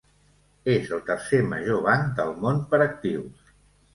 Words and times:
És 0.75 0.87
el 0.95 1.03
tercer 1.09 1.41
major 1.51 1.83
banc 1.87 2.09
del 2.21 2.33
món 2.45 2.61
per 2.73 2.79
actius. 2.89 3.55